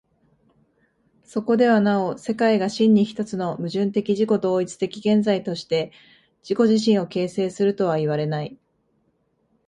[1.23, 5.91] そこではなお世界が真に一つの矛盾的自己同一的現在として
[6.41, 8.57] 自己自身を形成するとはいわれない。